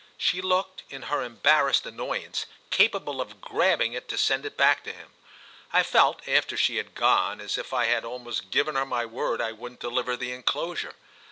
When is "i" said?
5.71-5.83, 7.71-7.85, 9.41-9.51